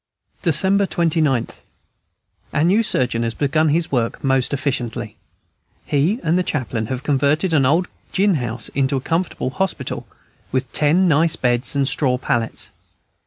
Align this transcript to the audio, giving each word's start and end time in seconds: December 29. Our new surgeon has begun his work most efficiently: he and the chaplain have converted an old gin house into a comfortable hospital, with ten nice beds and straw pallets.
December 0.41 0.87
29. 0.87 1.47
Our 2.55 2.63
new 2.63 2.81
surgeon 2.81 3.21
has 3.21 3.35
begun 3.35 3.69
his 3.69 3.91
work 3.91 4.23
most 4.23 4.51
efficiently: 4.51 5.15
he 5.85 6.19
and 6.23 6.39
the 6.39 6.43
chaplain 6.43 6.87
have 6.87 7.03
converted 7.03 7.53
an 7.53 7.67
old 7.67 7.87
gin 8.11 8.33
house 8.41 8.69
into 8.69 8.97
a 8.97 9.01
comfortable 9.01 9.51
hospital, 9.51 10.07
with 10.51 10.71
ten 10.71 11.07
nice 11.07 11.35
beds 11.35 11.75
and 11.75 11.87
straw 11.87 12.17
pallets. 12.17 12.71